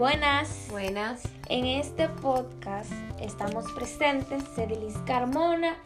Buenas. 0.00 0.66
Buenas. 0.70 1.20
En 1.50 1.66
este 1.66 2.08
podcast 2.08 2.90
estamos 3.20 3.70
presentes 3.72 4.42
Cedilis 4.54 4.96
Carmona 5.04 5.76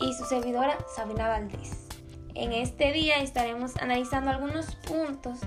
y 0.00 0.12
su 0.14 0.24
servidora 0.24 0.76
Sabina 0.96 1.28
Valdés. 1.28 1.86
En 2.34 2.50
este 2.50 2.90
día 2.90 3.18
estaremos 3.18 3.76
analizando 3.76 4.32
algunos 4.32 4.74
puntos 4.74 5.38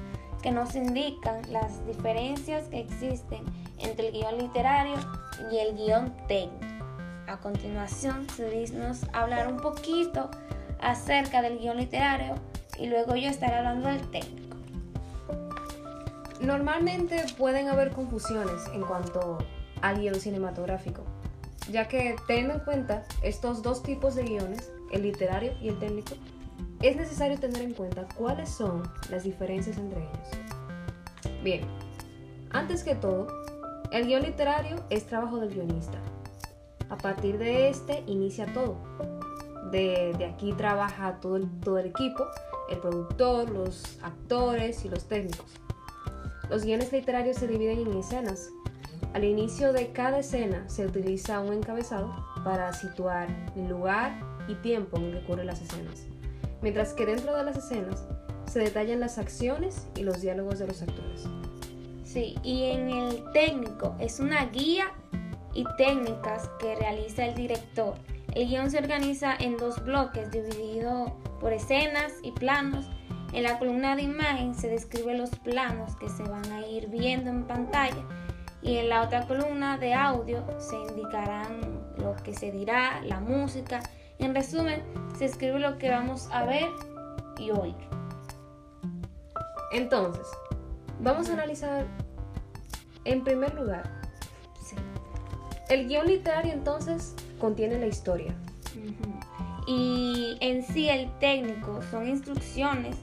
que 0.42 0.52
nos 0.52 0.76
indican 0.78 1.42
las 1.52 1.86
diferencias 1.86 2.70
que 2.70 2.80
existen 2.80 3.44
entre 3.80 4.08
el 4.08 4.14
guion 4.14 4.38
literario 4.38 4.96
y 5.52 5.58
el 5.58 5.76
guion 5.76 6.16
técnico. 6.30 6.86
A 7.28 7.42
continuación, 7.42 8.30
Cedilis 8.30 8.72
nos 8.72 9.02
hablará 9.12 9.50
un 9.50 9.58
poquito 9.58 10.32
acerca 10.80 11.42
del 11.42 11.60
guion 11.60 11.76
literario 11.76 12.36
y 12.80 12.88
luego 12.88 13.18
yo 13.18 13.28
estaré 13.28 13.56
hablando 13.56 13.90
del 13.90 14.10
técnico. 14.10 14.55
Normalmente 16.42 17.26
pueden 17.38 17.70
haber 17.70 17.92
confusiones 17.92 18.68
en 18.74 18.82
cuanto 18.82 19.38
al 19.82 20.00
guion 20.00 20.16
cinematográfico, 20.16 21.04
ya 21.72 21.88
que 21.88 22.16
teniendo 22.28 22.56
en 22.56 22.60
cuenta 22.62 23.06
estos 23.22 23.62
dos 23.62 23.84
tipos 23.84 24.16
de 24.16 24.24
guiones, 24.24 24.72
el 24.92 25.04
literario 25.04 25.54
y 25.62 25.70
el 25.70 25.80
técnico, 25.80 26.16
es 26.82 26.96
necesario 26.96 27.40
tener 27.40 27.62
en 27.62 27.74
cuenta 27.74 28.08
cuáles 28.18 28.50
son 28.50 28.84
las 29.10 29.24
diferencias 29.24 29.78
entre 29.78 30.02
ellos. 30.02 31.42
Bien, 31.44 31.62
antes 32.52 32.84
que 32.84 32.96
todo, 32.96 33.28
el 33.92 34.08
guion 34.08 34.24
literario 34.24 34.84
es 34.90 35.06
trabajo 35.06 35.38
del 35.38 35.54
guionista. 35.54 36.00
A 36.90 36.98
partir 36.98 37.38
de 37.38 37.70
este 37.70 38.04
inicia 38.08 38.52
todo. 38.54 38.78
De, 39.72 40.32
aquí 40.34 40.54
trabaja 40.54 41.20
todo 41.22 41.38
el 41.78 41.86
equipo, 41.88 42.26
el 42.70 42.78
productor, 42.80 43.50
los 43.50 44.00
actores 44.04 44.86
y 44.86 44.90
los 44.90 45.06
técnicos. 45.06 45.46
Los 46.50 46.64
guiones 46.64 46.92
literarios 46.92 47.38
se 47.38 47.48
dividen 47.48 47.80
en 47.80 47.98
escenas. 47.98 48.50
Al 49.14 49.24
inicio 49.24 49.74
de 49.74 49.92
cada 49.92 50.20
escena 50.20 50.68
se 50.70 50.86
utiliza 50.86 51.40
un 51.40 51.54
encabezado 51.54 52.14
para 52.44 52.72
situar 52.74 53.28
el 53.56 53.70
lugar 53.70 54.20
y 54.48 54.56
tiempo 54.56 54.98
en 54.98 55.12
que 55.12 55.18
ocurren 55.20 55.48
las 55.48 55.62
escenas, 55.62 56.06
mientras 56.62 56.94
que 56.94 57.06
dentro 57.06 57.36
de 57.36 57.44
las 57.44 57.58
escenas 57.58 58.06
se 58.52 58.60
detallan 58.60 59.00
las 59.00 59.18
acciones 59.18 59.88
y 59.96 60.04
los 60.04 60.22
diálogos 60.22 60.60
de 60.60 60.68
los 60.68 60.82
actores. 60.82 61.24
Sí, 62.04 62.36
y 62.44 62.66
en 62.66 62.90
el 62.90 63.24
técnico 63.34 63.96
es 64.00 64.20
una 64.20 64.46
guía 64.46 64.94
y 65.54 65.66
técnicas 65.78 66.50
que 66.60 66.76
realiza 66.76 67.26
el 67.26 67.36
director. 67.36 67.96
El 68.34 68.48
guion 68.48 68.70
se 68.70 68.78
organiza 68.78 69.36
en 69.40 69.58
dos 69.58 69.84
bloques 69.84 70.30
dividido 70.32 71.18
por 71.40 71.54
escenas 71.54 72.14
y 72.22 72.32
planos. 72.32 72.86
En 73.34 73.44
la 73.44 73.60
columna 73.60 73.96
de 73.96 74.04
imagen 74.04 74.56
se 74.56 74.70
describe 74.70 75.18
los 75.18 75.30
planos 75.32 75.96
que 75.98 76.10
se 76.10 76.24
van 76.24 76.50
a 76.52 76.66
ir 76.66 76.88
viendo 76.88 77.30
en 77.30 77.44
pantalla 77.44 78.04
y 78.62 78.78
en 78.78 78.90
la 78.90 79.04
otra 79.04 79.28
columna 79.28 79.78
de 79.78 79.94
audio 79.94 80.44
se 80.60 80.76
indicarán 80.76 81.84
lo 81.98 82.16
que 82.24 82.34
se 82.34 82.52
dirá, 82.52 83.02
la 83.02 83.20
música. 83.20 83.82
En 84.18 84.34
resumen, 84.34 84.82
se 85.18 85.26
escribe 85.26 85.60
lo 85.60 85.78
que 85.78 85.92
vamos 85.92 86.30
a 86.32 86.46
ver 86.46 86.70
y 87.38 87.52
oír. 87.52 87.76
Entonces, 89.72 90.26
vamos 91.00 91.30
a 91.30 91.34
analizar 91.34 91.86
en 93.04 93.24
primer 93.24 93.54
lugar. 93.54 93.90
Sí. 94.64 94.76
El 95.70 95.88
guion 95.88 96.08
literario 96.08 96.54
entonces 96.54 97.14
contiene 97.40 97.80
la 97.80 97.88
historia. 97.88 98.34
Y 99.68 100.38
en 100.42 100.64
sí 100.64 100.90
el 100.90 101.10
técnico 101.20 101.82
son 101.90 102.08
instrucciones 102.08 102.98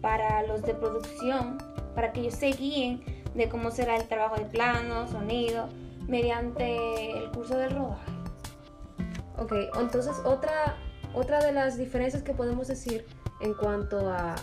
para 0.00 0.42
los 0.46 0.62
de 0.62 0.74
producción, 0.74 1.58
para 1.94 2.12
que 2.12 2.20
ellos 2.20 2.34
se 2.34 2.48
guíen 2.48 3.04
de 3.34 3.48
cómo 3.48 3.70
será 3.70 3.96
el 3.96 4.08
trabajo 4.08 4.36
de 4.36 4.44
plano, 4.46 5.06
sonido, 5.06 5.68
mediante 6.08 7.12
el 7.18 7.30
curso 7.30 7.56
del 7.56 7.70
rodaje. 7.76 8.10
Ok, 9.38 9.52
entonces 9.80 10.16
otra, 10.24 10.76
otra 11.14 11.38
de 11.44 11.52
las 11.52 11.78
diferencias 11.78 12.22
que 12.22 12.34
podemos 12.34 12.66
decir 12.68 13.06
en 13.40 13.54
cuanto 13.54 14.10
a, 14.10 14.34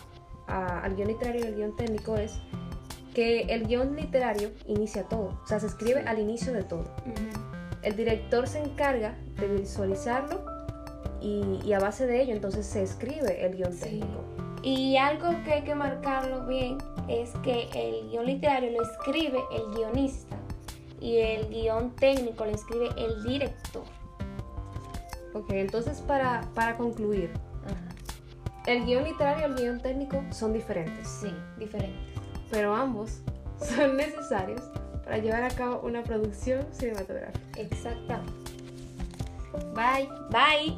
a- 0.47 0.79
al 0.79 0.95
guion 0.95 1.09
literario 1.09 1.41
y 1.43 1.47
al 1.47 1.55
guion 1.55 1.75
técnico 1.75 2.15
es 2.15 2.39
que 3.13 3.41
el 3.41 3.67
guion 3.67 3.95
literario 3.95 4.51
inicia 4.67 5.03
todo, 5.03 5.39
o 5.43 5.47
sea, 5.47 5.59
se 5.59 5.67
escribe 5.67 6.01
al 6.07 6.19
inicio 6.19 6.53
de 6.53 6.63
todo. 6.63 6.85
El 7.83 7.95
director 7.95 8.47
se 8.47 8.59
encarga 8.59 9.15
de 9.35 9.47
visualizarlo 9.47 10.45
y, 11.21 11.59
y 11.65 11.73
a 11.73 11.79
base 11.79 12.05
de 12.07 12.21
ello 12.21 12.33
entonces 12.33 12.65
se 12.65 12.83
escribe 12.83 13.45
el 13.45 13.55
guion 13.57 13.73
Sí. 13.73 13.79
técnico. 13.81 14.23
Y 14.63 14.97
algo 14.97 15.29
que 15.45 15.53
hay 15.53 15.61
que 15.63 15.75
marcarlo 15.75 16.45
bien 16.47 16.77
es 17.07 17.31
que 17.43 17.69
el 17.73 18.09
guion 18.09 18.25
literario 18.25 18.71
lo 18.71 18.83
escribe 18.83 19.39
el 19.51 19.73
guionista 19.75 20.35
y 20.99 21.17
el 21.17 21.47
guion 21.49 21.91
técnico 21.95 22.43
lo 22.43 22.51
escribe 22.51 22.89
el 22.97 23.23
director. 23.23 23.83
Ok, 25.33 25.51
entonces 25.51 26.01
para, 26.01 26.41
para 26.55 26.75
concluir, 26.75 27.31
Ajá. 27.65 27.75
el 28.65 28.85
guion 28.85 29.03
literario 29.03 29.47
y 29.47 29.51
el 29.51 29.55
guion 29.55 29.79
técnico 29.79 30.23
son 30.31 30.53
diferentes. 30.53 31.07
Sí, 31.07 31.31
diferente. 31.57 31.97
pero 32.49 32.73
ambos 32.75 33.21
son 33.61 33.95
necesarios 33.97 34.61
para 35.03 35.19
llevar 35.19 35.43
a 35.43 35.49
cabo 35.49 35.81
una 35.85 36.03
producción 36.03 36.65
cinematográfica. 36.71 37.39
Exactamente. 37.59 38.33
Bye. 39.75 40.09
Bye. 40.31 40.77